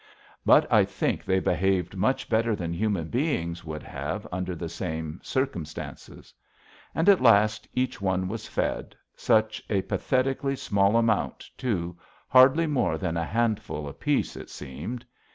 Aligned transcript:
But 0.47 0.65
I 0.73 0.83
think 0.83 1.23
they 1.23 1.39
behaved 1.39 1.95
much 1.95 2.27
better 2.27 2.55
than 2.55 2.73
human 2.73 3.09
beings 3.09 3.63
would 3.63 3.83
have 3.83 4.25
under 4.31 4.55
the 4.55 4.67
same 4.67 5.19
circumstances. 5.21 6.33
And 6.95 7.07
at 7.07 7.21
last 7.21 7.67
each 7.75 8.01
was 8.01 8.25
being 8.27 8.37
fed 8.39 8.95
such 9.15 9.61
a 9.69 9.83
pathetically 9.83 10.55
small 10.55 10.97
amount, 10.97 11.47
too, 11.55 11.99
hardly 12.29 12.65
more 12.65 12.97
than 12.97 13.15
a 13.15 13.23
handful 13.25 13.87
apiece, 13.87 14.35
it 14.35 14.49
seemed. 14.49 15.05